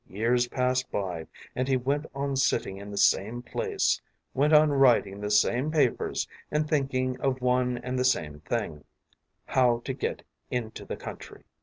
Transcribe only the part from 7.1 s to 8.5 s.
of one and the same